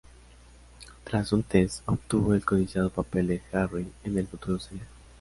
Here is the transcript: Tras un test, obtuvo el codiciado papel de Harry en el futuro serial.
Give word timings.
Tras 1.03 1.31
un 1.31 1.43
test, 1.43 1.83
obtuvo 1.87 2.33
el 2.33 2.43
codiciado 2.43 2.89
papel 2.89 3.27
de 3.27 3.41
Harry 3.51 3.85
en 4.03 4.17
el 4.17 4.27
futuro 4.27 4.57
serial. 4.57 4.87